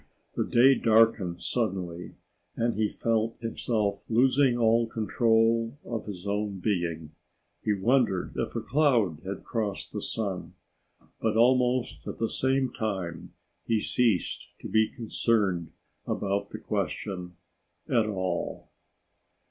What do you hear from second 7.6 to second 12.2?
He wondered if a cloud had crossed the sun, but almost at